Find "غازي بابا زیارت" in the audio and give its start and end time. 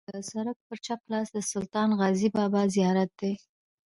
1.99-3.09